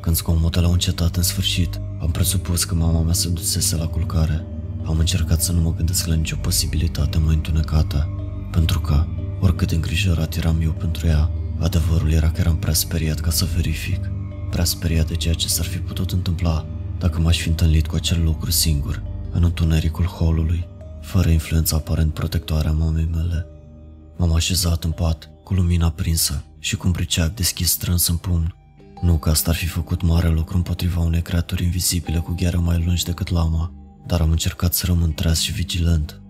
Când 0.00 0.16
zgomotele 0.16 0.66
au 0.66 0.72
încetat 0.72 1.16
în 1.16 1.22
sfârșit, 1.22 1.80
am 2.00 2.10
presupus 2.10 2.64
că 2.64 2.74
mama 2.74 3.00
mea 3.00 3.12
se 3.12 3.28
dusese 3.28 3.76
la 3.76 3.86
culcare. 3.86 4.46
Am 4.84 4.98
încercat 4.98 5.42
să 5.42 5.52
nu 5.52 5.60
mă 5.60 5.74
gândesc 5.74 6.06
la 6.06 6.14
nicio 6.14 6.36
posibilitate 6.36 7.18
mai 7.18 7.34
întunecată, 7.34 8.08
pentru 8.50 8.80
că, 8.80 9.06
oricât 9.40 9.68
de 9.68 9.74
îngrijorat 9.74 10.36
eram 10.36 10.60
eu 10.62 10.70
pentru 10.70 11.06
ea, 11.06 11.30
adevărul 11.58 12.10
era 12.10 12.30
că 12.30 12.40
eram 12.40 12.56
prea 12.56 12.72
speriat 12.72 13.20
ca 13.20 13.30
să 13.30 13.46
verific, 13.54 14.10
prea 14.50 14.64
speriat 14.64 15.06
de 15.06 15.14
ceea 15.14 15.34
ce 15.34 15.48
s-ar 15.48 15.66
fi 15.66 15.78
putut 15.78 16.10
întâmpla 16.10 16.66
dacă 16.98 17.20
m-aș 17.20 17.38
fi 17.40 17.48
întâlnit 17.48 17.86
cu 17.86 17.94
acel 17.94 18.22
lucru 18.24 18.50
singur, 18.50 19.02
în 19.32 19.44
întunericul 19.44 20.04
holului, 20.04 20.68
fără 21.04 21.28
influența 21.28 21.76
aparent 21.76 22.14
protectoare 22.14 22.68
a 22.68 22.72
mamei 22.72 23.08
mele. 23.12 23.46
M-am 24.16 24.32
așezat 24.32 24.84
în 24.84 24.90
pat, 24.90 25.30
cu 25.44 25.54
lumina 25.54 25.90
prinsă 25.90 26.44
și 26.58 26.76
cu 26.76 26.86
un 26.86 26.92
briceac 26.92 27.34
deschis 27.34 27.70
strâns 27.70 28.06
în 28.06 28.16
pumn. 28.16 28.54
Nu 29.00 29.18
că 29.18 29.30
asta 29.30 29.50
ar 29.50 29.56
fi 29.56 29.66
făcut 29.66 30.02
mare 30.02 30.28
lucru 30.28 30.56
împotriva 30.56 31.00
unei 31.00 31.22
creaturi 31.22 31.62
invizibile 31.62 32.18
cu 32.18 32.34
gheare 32.40 32.56
mai 32.56 32.82
lungi 32.84 33.04
decât 33.04 33.30
lama, 33.30 33.72
dar 34.06 34.20
am 34.20 34.30
încercat 34.30 34.74
să 34.74 34.86
rămân 34.86 35.12
treaz 35.12 35.38
și 35.38 35.52
vigilent. 35.52 36.20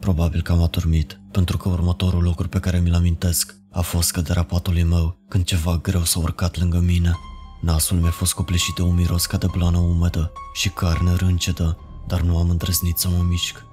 Probabil 0.00 0.42
că 0.42 0.52
am 0.52 0.62
adormit, 0.62 1.20
pentru 1.30 1.56
că 1.56 1.68
următorul 1.68 2.22
lucru 2.22 2.48
pe 2.48 2.60
care 2.60 2.78
mi-l 2.78 2.94
amintesc 2.94 3.54
a 3.70 3.80
fost 3.80 4.12
căderea 4.12 4.42
patului 4.42 4.82
meu 4.82 5.18
când 5.28 5.44
ceva 5.44 5.76
greu 5.76 6.04
s-a 6.04 6.18
urcat 6.18 6.58
lângă 6.58 6.78
mine. 6.78 7.12
Nasul 7.60 7.98
mi-a 7.98 8.10
fost 8.10 8.34
copleșit 8.34 8.74
de 8.74 8.82
un 8.82 8.94
miros 8.94 9.26
ca 9.26 9.36
de 9.36 9.46
blană 9.50 9.78
umedă 9.78 10.32
și 10.54 10.68
carne 10.68 11.14
râncedă, 11.14 11.78
dar 12.06 12.20
nu 12.20 12.38
am 12.38 12.50
îndrăznit 12.50 12.98
să 12.98 13.08
mă 13.08 13.22
mișc. 13.22 13.64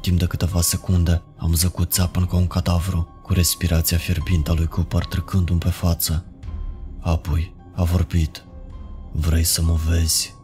Timp 0.00 0.18
de 0.18 0.26
câteva 0.26 0.60
secunde 0.60 1.22
am 1.36 1.54
zăcut 1.54 1.92
țeapăn 1.92 2.26
ca 2.26 2.36
un 2.36 2.46
cadavru, 2.46 3.08
cu 3.22 3.32
respirația 3.32 3.96
fierbintă 3.96 4.50
a 4.50 4.54
lui 4.54 4.66
Cooper 4.66 5.04
trecându-mi 5.04 5.58
pe 5.58 5.68
față. 5.68 6.24
Apoi 7.00 7.54
a 7.74 7.82
vorbit. 7.82 8.44
Vrei 9.12 9.44
să 9.44 9.62
mă 9.62 9.78
vezi? 9.88 10.34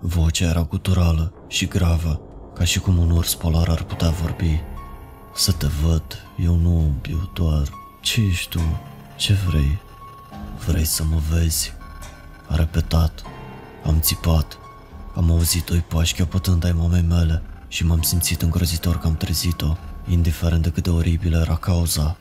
Vocea 0.00 0.48
era 0.48 0.62
guturală 0.62 1.32
și 1.48 1.66
gravă, 1.66 2.20
ca 2.54 2.64
și 2.64 2.78
cum 2.80 2.98
un 2.98 3.10
urs 3.10 3.34
polar 3.34 3.68
ar 3.68 3.82
putea 3.82 4.10
vorbi. 4.10 4.60
Să 5.34 5.52
te 5.52 5.66
văd, 5.66 6.02
eu 6.36 6.54
nu, 6.54 6.92
eu 7.10 7.30
doar... 7.34 7.68
Ce 8.00 8.20
ești 8.20 8.48
tu? 8.48 8.60
Ce 9.16 9.32
vrei? 9.32 9.78
Vrei 10.66 10.84
să 10.84 11.04
mă 11.04 11.20
vezi? 11.30 11.72
A 12.48 12.54
repetat. 12.54 13.22
Am 13.84 14.00
țipat. 14.00 14.59
Am 15.20 15.30
auzit 15.30 15.64
doi 15.64 15.78
pași 15.78 16.14
chiopătând 16.14 16.64
ai 16.64 16.72
mamei 16.72 17.02
mele 17.02 17.42
și 17.68 17.86
m-am 17.86 18.02
simțit 18.02 18.42
îngrozitor 18.42 18.98
că 18.98 19.06
am 19.06 19.16
trezit-o, 19.16 19.76
indiferent 20.08 20.62
de 20.62 20.70
cât 20.70 20.82
de 20.82 20.90
oribilă 20.90 21.38
era 21.38 21.56
cauza. 21.56 22.16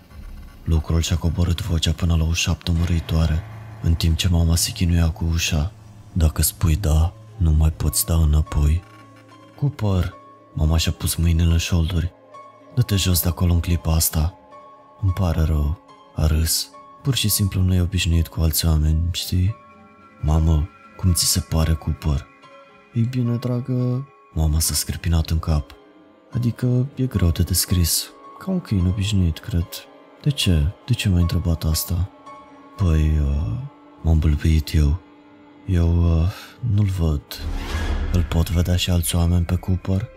Lucrul 0.64 1.02
și-a 1.02 1.18
coborât 1.18 1.62
vocea 1.62 1.92
până 1.92 2.16
la 2.16 2.24
o 2.24 2.34
șaptă 2.34 2.72
mărăitoare, 2.72 3.44
în 3.82 3.94
timp 3.94 4.18
ce 4.18 4.28
mama 4.28 4.56
se 4.56 4.72
chinuia 4.72 5.10
cu 5.10 5.26
ușa. 5.34 5.72
Dacă 6.14 6.42
spui 6.42 6.76
da, 6.76 7.14
nu 7.38 7.52
mai 7.52 7.72
poți 7.72 8.06
da 8.06 8.16
înapoi. 8.16 8.84
Cooper, 9.56 10.14
mama 10.54 10.78
și-a 10.78 10.92
pus 10.92 11.16
mâinile 11.16 11.52
în 11.52 11.58
șolduri. 11.58 12.12
Dă-te 12.76 12.96
jos 12.96 13.22
de 13.22 13.28
acolo 13.28 13.54
în 13.54 13.60
clipa 13.60 13.94
asta. 13.94 14.34
Îmi 15.02 15.12
pare 15.12 15.42
rău, 15.42 15.82
a 16.16 16.26
râs. 16.26 16.70
Pur 17.04 17.16
și 17.16 17.30
simplu 17.30 17.62
nu 17.62 17.74
e 17.74 17.82
obișnuit 17.82 18.28
cu 18.28 18.42
alți 18.42 18.66
oameni, 18.66 19.00
știi? 19.12 19.56
Mamă, 20.22 20.70
cum 20.98 21.14
ți 21.14 21.26
se 21.26 21.40
pare, 21.40 21.74
Cooper? 21.74 22.29
Ei 22.94 23.04
bine, 23.04 23.36
dragă, 23.36 24.08
mama 24.34 24.60
s-a 24.60 24.74
screpinat 24.74 25.30
în 25.30 25.40
cap. 25.40 25.72
Adică 26.32 26.88
e 26.96 27.06
greu 27.06 27.30
de 27.30 27.44
descris. 27.44 28.10
Ca 28.40 28.52
un 28.52 28.60
câine 28.60 28.88
obișnuit, 28.88 29.40
cred. 29.40 29.68
De 30.22 30.30
ce? 30.30 30.74
De 30.86 30.94
ce 30.94 31.10
m-ai 31.10 31.22
întrebat 31.22 31.64
asta? 31.64 32.10
Păi, 32.76 33.20
uh, 33.20 33.58
m-am 34.02 34.20
bâlbâit 34.20 34.74
eu. 34.74 35.00
Eu 35.66 36.20
uh, 36.20 36.32
nu-l 36.74 36.86
văd. 36.86 37.22
Îl 38.14 38.24
pot 38.24 38.50
vedea 38.50 38.76
și 38.76 38.90
alți 38.90 39.16
oameni 39.16 39.46
pe 39.46 39.56
Cooper? 39.56 40.08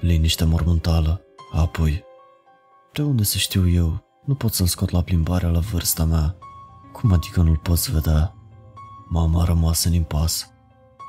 Liniște 0.00 0.44
mormântală. 0.44 1.20
Apoi, 1.52 2.04
de 2.92 3.02
unde 3.02 3.22
să 3.22 3.38
știu 3.38 3.68
eu? 3.68 4.04
Nu 4.24 4.34
pot 4.34 4.52
să-l 4.52 4.66
scot 4.66 4.90
la 4.90 5.02
plimbare 5.02 5.46
la 5.46 5.58
vârsta 5.58 6.04
mea. 6.04 6.36
Cum 6.92 7.12
adică 7.12 7.42
nu-l 7.42 7.60
poți 7.62 7.92
vedea? 7.92 8.34
Mama 9.08 9.42
a 9.42 9.44
rămas 9.44 9.84
în 9.84 9.92
impas. 9.92 10.50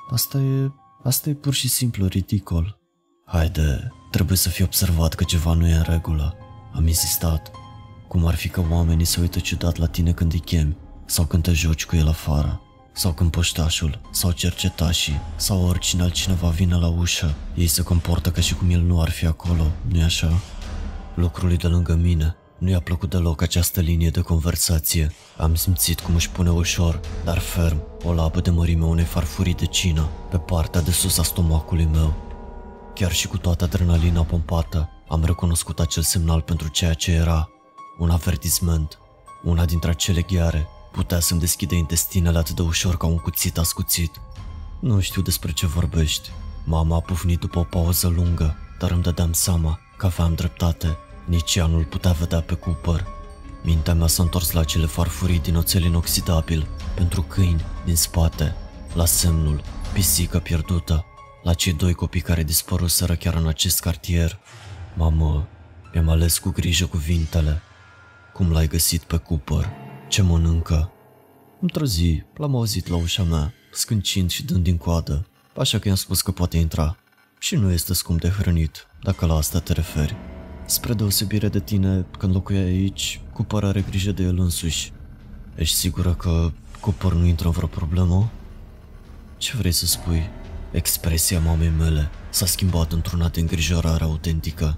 Asta 0.09 0.37
e... 0.37 0.71
asta 1.03 1.29
e 1.29 1.33
pur 1.33 1.53
și 1.53 1.67
simplu 1.69 2.05
ridicol. 2.05 2.79
Haide, 3.25 3.93
trebuie 4.11 4.37
să 4.37 4.49
fi 4.49 4.63
observat 4.63 5.13
că 5.13 5.23
ceva 5.23 5.53
nu 5.53 5.67
e 5.67 5.75
în 5.75 5.85
regulă. 5.87 6.35
Am 6.73 6.87
insistat. 6.87 7.51
Cum 8.07 8.25
ar 8.25 8.35
fi 8.35 8.49
că 8.49 8.63
oamenii 8.69 9.05
se 9.05 9.19
uită 9.19 9.39
ciudat 9.39 9.77
la 9.77 9.87
tine 9.87 10.11
când 10.11 10.33
îi 10.33 10.39
chemi 10.39 10.77
sau 11.05 11.25
când 11.25 11.43
te 11.43 11.51
joci 11.51 11.85
cu 11.85 11.95
el 11.95 12.07
afară 12.07 12.61
sau 12.93 13.13
când 13.13 13.31
poștașul, 13.31 14.01
sau 14.11 14.31
cercetașii, 14.31 15.21
sau 15.35 15.65
oricine 15.65 16.01
altcineva 16.01 16.49
vine 16.49 16.75
la 16.75 16.87
ușă, 16.87 17.35
ei 17.55 17.67
se 17.67 17.81
comportă 17.81 18.31
ca 18.31 18.41
și 18.41 18.55
cum 18.55 18.69
el 18.69 18.81
nu 18.81 19.01
ar 19.01 19.09
fi 19.09 19.25
acolo, 19.25 19.71
nu-i 19.87 20.03
așa? 20.03 20.31
Lucrul 21.15 21.53
de 21.53 21.67
lângă 21.67 21.95
mine 21.95 22.35
nu 22.59 22.69
i-a 22.69 22.79
plăcut 22.79 23.09
deloc 23.09 23.41
această 23.41 23.79
linie 23.79 24.09
de 24.09 24.21
conversație. 24.21 25.13
Am 25.37 25.55
simțit 25.55 25.99
cum 25.99 26.15
își 26.15 26.29
pune 26.29 26.49
ușor, 26.49 26.99
dar 27.23 27.37
ferm, 27.37 27.83
o 28.03 28.13
labă 28.13 28.39
de 28.39 28.49
mărime 28.49 28.85
unei 28.85 29.03
farfurii 29.03 29.53
de 29.53 29.65
cină 29.65 30.09
pe 30.29 30.37
partea 30.37 30.81
de 30.81 30.91
sus 30.91 31.17
a 31.17 31.23
stomacului 31.23 31.89
meu. 31.91 32.13
Chiar 32.93 33.11
și 33.11 33.27
cu 33.27 33.37
toată 33.37 33.63
adrenalina 33.63 34.23
pompată, 34.23 34.89
am 35.07 35.23
recunoscut 35.23 35.79
acel 35.79 36.03
semnal 36.03 36.41
pentru 36.41 36.67
ceea 36.67 36.93
ce 36.93 37.11
era. 37.11 37.49
Un 37.97 38.09
avertisment. 38.09 38.99
Una 39.43 39.65
dintre 39.65 39.89
acele 39.89 40.21
ghiare 40.21 40.67
Putea 40.91 41.19
să-mi 41.19 41.39
deschide 41.39 41.75
intestinele 41.75 42.37
atât 42.37 42.55
de 42.55 42.61
ușor 42.61 42.97
ca 42.97 43.05
un 43.05 43.17
cuțit 43.17 43.57
ascuțit. 43.57 44.21
Nu 44.79 44.99
știu 44.99 45.21
despre 45.21 45.51
ce 45.51 45.67
vorbești. 45.67 46.31
Mama 46.65 46.95
a 46.95 46.99
pufnit 46.99 47.39
după 47.39 47.59
o 47.59 47.63
pauză 47.63 48.07
lungă, 48.07 48.55
dar 48.79 48.91
îmi 48.91 49.01
dădeam 49.01 49.33
seama 49.33 49.79
că 49.97 50.05
aveam 50.05 50.33
dreptate. 50.33 50.97
Nici 51.29 51.55
ea 51.55 51.65
nu-l 51.65 51.83
putea 51.83 52.11
vedea 52.11 52.41
pe 52.41 52.53
Cooper. 52.53 53.05
Mintea 53.63 53.93
mea 53.93 54.07
s-a 54.07 54.23
întors 54.23 54.51
la 54.51 54.63
cele 54.63 54.85
farfurii 54.85 55.39
din 55.39 55.55
oțel 55.55 55.83
inoxidabil, 55.83 56.67
pentru 56.95 57.21
câini, 57.21 57.65
din 57.85 57.95
spate, 57.95 58.55
la 58.93 59.05
semnul, 59.05 59.61
pisică 59.93 60.39
pierdută, 60.39 61.05
la 61.43 61.53
cei 61.53 61.73
doi 61.73 61.93
copii 61.93 62.21
care 62.21 62.43
dispăruseră 62.43 63.15
chiar 63.15 63.33
în 63.33 63.47
acest 63.47 63.79
cartier. 63.79 64.39
Mamă, 64.95 65.47
mi-am 65.93 66.09
ales 66.09 66.37
cu 66.37 66.49
grijă 66.49 66.85
cuvintele. 66.85 67.61
Cum 68.33 68.51
l-ai 68.51 68.67
găsit 68.67 69.03
pe 69.03 69.17
Cooper? 69.17 69.69
Ce 70.07 70.21
mănâncă? 70.21 70.91
Într-o 71.61 71.85
zi, 71.85 72.23
l-am 72.35 72.55
auzit 72.55 72.87
la 72.87 72.95
ușa 72.95 73.23
mea, 73.23 73.53
scâncind 73.71 74.29
și 74.29 74.43
dând 74.43 74.63
din 74.63 74.77
coadă, 74.77 75.27
așa 75.57 75.79
că 75.79 75.87
i-am 75.87 75.97
spus 75.97 76.21
că 76.21 76.31
poate 76.31 76.57
intra. 76.57 76.97
Și 77.39 77.55
nu 77.55 77.71
este 77.71 77.93
scump 77.93 78.19
de 78.19 78.29
hrănit, 78.29 78.87
dacă 79.01 79.25
la 79.25 79.35
asta 79.35 79.59
te 79.59 79.73
referi. 79.73 80.28
Spre 80.69 80.93
deosebire 80.93 81.47
de 81.47 81.59
tine, 81.59 82.05
când 82.17 82.33
locuia 82.33 82.59
aici, 82.59 83.21
cu 83.33 83.45
are 83.55 83.81
grijă 83.81 84.11
de 84.11 84.23
el 84.23 84.39
însuși. 84.39 84.91
Ești 85.55 85.75
sigură 85.75 86.13
că 86.13 86.51
Cooper 86.79 87.11
nu 87.11 87.25
intră 87.25 87.47
în 87.47 87.53
vreo 87.53 87.67
problemă? 87.67 88.29
Ce 89.37 89.57
vrei 89.57 89.71
să 89.71 89.85
spui? 89.85 90.29
Expresia 90.71 91.39
mamei 91.39 91.71
mele 91.77 92.09
s-a 92.29 92.45
schimbat 92.45 92.91
într-una 92.91 93.27
de 93.27 93.39
îngrijorare 93.39 94.03
autentică. 94.03 94.75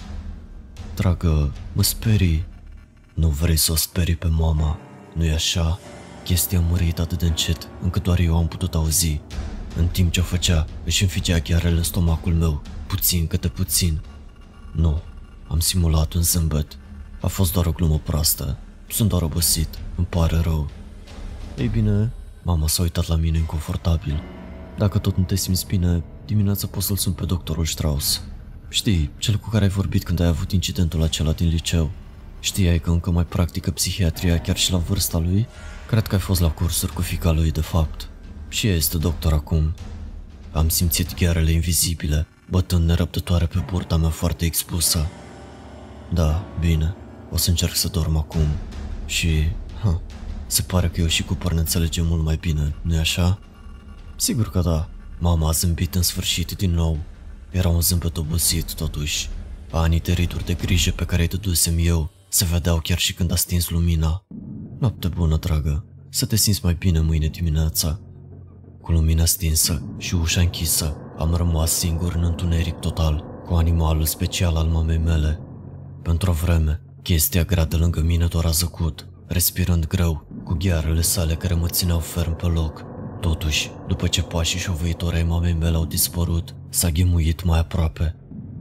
Dragă, 0.96 1.54
mă 1.74 1.84
sperii. 1.84 2.46
Nu 3.14 3.28
vrei 3.28 3.58
să 3.58 3.72
o 3.72 3.76
sperii 3.76 4.16
pe 4.16 4.28
mama 4.28 4.78
nu-i 5.16 5.32
așa? 5.32 5.80
Chestia 6.24 6.60
a 6.60 6.62
mărit 6.70 7.00
atât 7.00 7.20
de 7.20 7.26
încet, 7.26 7.68
încât 7.82 8.04
doar 8.04 8.20
eu 8.20 8.38
am 8.38 8.48
putut 8.48 8.76
auzi. 8.76 9.22
În 9.76 9.88
timp 9.88 10.12
ce 10.12 10.20
o 10.20 10.24
făcea, 10.24 10.66
își 10.84 11.04
înfigea 11.04 11.38
ghearele 11.38 11.78
în 11.78 11.84
stomacul 11.84 12.34
meu, 12.34 12.62
puțin 12.88 13.28
câte 13.28 13.48
puțin. 13.48 14.02
Nu, 14.72 15.02
am 15.52 15.60
simulat 15.60 16.14
un 16.14 16.22
zâmbet. 16.22 16.78
A 17.22 17.28
fost 17.28 17.54
doar 17.54 17.66
o 17.66 17.72
glumă 17.72 18.00
proastă. 18.04 18.58
Sunt 18.90 19.10
doar 19.10 19.22
obosit, 19.22 19.80
îmi 19.96 20.08
pare 20.08 20.38
rău. 20.38 20.70
Ei 21.58 21.68
bine, 21.68 22.12
mama 22.42 22.68
s-a 22.68 22.82
uitat 22.82 23.08
la 23.08 23.16
mine 23.16 23.38
inconfortabil. 23.38 24.24
Dacă 24.78 24.98
tot 24.98 25.18
nu 25.18 25.24
te 25.24 25.36
simți 25.36 25.66
bine, 25.66 26.04
dimineața 26.26 26.68
poți 26.68 26.86
să-l 26.86 26.96
sun 26.96 27.14
pe 27.14 27.26
doctorul 27.26 27.66
Strauss. 27.66 28.22
Știi, 28.70 29.10
cel 29.18 29.36
cu 29.36 29.50
care 29.50 29.64
ai 29.64 29.70
vorbit 29.70 30.04
când 30.04 30.20
ai 30.20 30.28
avut 30.28 30.52
incidentul 30.52 31.04
acela 31.04 31.32
din 31.32 31.48
liceu. 31.48 31.92
Știai 32.40 32.80
că 32.80 32.90
încă 32.90 33.12
mai 33.12 33.26
practică 33.26 33.72
psihiatria 33.72 34.40
chiar 34.40 34.58
și 34.58 34.72
la 34.72 34.78
vârsta 34.78 35.18
lui? 35.18 35.48
Cred 35.88 36.08
că 36.08 36.16
ai 36.16 36.22
fost 36.22 36.42
la 36.42 36.52
cursuri 36.52 36.94
cu 36.94 37.02
fica 37.02 37.32
lui, 37.32 37.52
de 37.52 37.62
fapt. 37.62 38.10
Și 38.48 38.68
ea 38.68 38.76
este 38.76 38.98
doctor 38.98 39.34
acum. 39.34 39.74
Am 40.52 40.70
simțit 40.70 41.16
ghearele 41.16 41.52
invizibile, 41.52 42.28
bătând 42.50 42.88
nerăbdătoare 42.88 43.46
pe 43.46 43.66
burta 43.72 43.98
mea 43.98 44.10
foarte 44.10 44.46
expusă. 44.46 45.08
Da, 46.14 46.46
bine, 46.60 46.96
o 47.32 47.38
să 47.38 47.50
încerc 47.50 47.76
să 47.76 47.88
dorm 47.88 48.18
acum. 48.18 48.48
Și, 49.06 49.30
ha, 49.82 50.02
se 50.48 50.62
pare 50.62 50.88
că 50.88 51.02
eu 51.02 51.08
și 51.08 51.24
Cooper 51.24 51.52
ne 51.52 51.60
înțelegem 51.60 52.06
mult 52.08 52.24
mai 52.24 52.38
bine, 52.40 52.76
nu-i 52.82 52.98
așa? 52.98 53.40
Sigur 54.16 54.50
că 54.50 54.62
da. 54.62 54.90
Mama 55.20 55.48
a 55.48 55.52
zâmbit 55.52 55.96
în 55.96 56.02
sfârșit 56.02 56.52
din 56.52 56.72
nou. 56.72 56.98
Era 57.52 57.70
un 57.70 57.82
zâmbet 57.82 58.18
obosit, 58.18 58.74
totuși. 58.74 59.30
Anii 59.72 60.00
de 60.00 60.12
rituri 60.12 60.46
de 60.46 60.54
grijă 60.54 60.92
pe 60.92 61.06
care 61.06 61.22
îi 61.22 61.28
dădusem 61.28 61.76
eu 61.78 62.12
se 62.34 62.46
vedeau 62.46 62.80
chiar 62.84 62.98
și 62.98 63.14
când 63.14 63.32
a 63.32 63.36
stins 63.36 63.70
lumina. 63.70 64.26
Noapte 64.80 65.08
bună, 65.08 65.38
dragă. 65.38 65.86
Să 66.10 66.26
te 66.26 66.36
simți 66.36 66.60
mai 66.64 66.74
bine 66.74 67.00
mâine 67.00 67.28
dimineața. 67.28 68.00
Cu 68.82 68.92
lumina 68.92 69.26
stinsă 69.26 69.96
și 69.98 70.16
ușa 70.16 70.42
închisă, 70.42 70.98
am 71.18 71.34
rămas 71.34 71.72
singur 71.72 72.16
în 72.16 72.24
întuneric 72.24 72.76
total, 72.76 73.24
cu 73.46 73.54
animalul 73.54 74.06
special 74.06 74.56
al 74.56 74.68
mamei 74.68 74.98
mele. 74.98 75.40
Pentru 76.02 76.30
o 76.30 76.34
vreme, 76.34 76.82
chestia 77.02 77.44
grea 77.44 77.66
de 77.66 77.76
lângă 77.76 78.02
mine 78.02 78.26
doar 78.26 78.46
a 78.46 78.50
zăcut, 78.50 79.08
respirând 79.28 79.88
greu, 79.88 80.28
cu 80.44 80.54
ghearele 80.60 81.02
sale 81.02 81.36
care 81.36 81.54
mă 81.54 81.68
țineau 81.68 82.00
ferm 82.00 82.36
pe 82.36 82.46
loc. 82.46 82.86
Totuși, 83.20 83.72
după 83.88 84.08
ce 84.08 84.24
pașii 84.24 84.60
șovăitori 84.60 85.16
ai 85.16 85.24
mamei 85.24 85.54
mele 85.54 85.76
au 85.76 85.86
dispărut, 85.86 86.56
s-a 86.70 86.90
ghemuit 86.90 87.44
mai 87.44 87.60
aproape. 87.60 88.16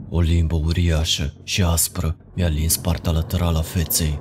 O 0.09 0.20
limbă 0.20 0.54
uriașă 0.54 1.35
și 1.44 1.62
aspră 1.62 2.16
mi-a 2.35 2.49
lins 2.49 2.76
partea 2.76 3.12
laterală 3.12 3.59
a 3.59 3.62
feței. 3.62 4.20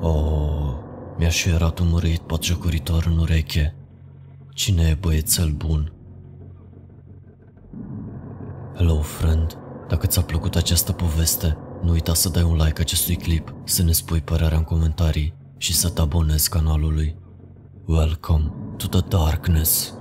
Oh, 0.00 0.74
mi-a 1.18 1.28
șuierat 1.28 1.78
un 1.78 1.88
mărit 1.88 2.20
potjocoritor 2.20 3.06
în 3.06 3.18
ureche. 3.18 3.74
Cine 4.54 4.82
e 4.82 4.98
băiețel 5.00 5.50
bun? 5.50 5.92
Hello, 8.74 9.00
friend. 9.00 9.58
Dacă 9.88 10.06
ți-a 10.06 10.22
plăcut 10.22 10.56
această 10.56 10.92
poveste, 10.92 11.56
nu 11.82 11.90
uita 11.90 12.14
să 12.14 12.28
dai 12.28 12.42
un 12.42 12.56
like 12.56 12.80
acestui 12.80 13.16
clip, 13.16 13.54
să 13.64 13.82
ne 13.82 13.92
spui 13.92 14.20
părerea 14.20 14.58
în 14.58 14.64
comentarii 14.64 15.34
și 15.56 15.74
să 15.74 15.88
te 15.88 16.00
abonezi 16.00 16.48
canalului. 16.48 17.16
Welcome 17.86 18.52
to 18.76 18.86
the 18.86 19.00
darkness. 19.08 19.99